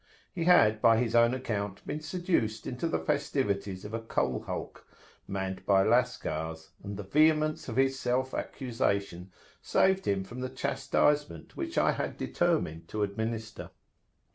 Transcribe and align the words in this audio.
He 0.33 0.45
had, 0.45 0.81
by 0.81 0.97
his 0.97 1.13
own 1.13 1.35
account, 1.35 1.85
been 1.85 1.99
seduced 2.01 2.65
into 2.65 2.87
the 2.87 2.97
festivities 2.97 3.85
of 3.85 3.93
a 3.93 3.99
coal 3.99 4.41
hulk, 4.41 4.87
manned 5.27 5.63
by 5.63 5.83
Lascars, 5.83 6.71
and 6.81 6.97
the 6.97 7.03
vehemence 7.03 7.69
of 7.69 7.75
his 7.75 7.99
self 7.99 8.33
accusation 8.33 9.31
saved 9.61 10.07
him 10.07 10.23
from 10.23 10.39
the 10.39 10.49
chastisement 10.49 11.55
which 11.55 11.77
I 11.77 11.91
had 11.91 12.17
determined 12.17 12.87
to 12.87 13.03
administer. 13.03 13.69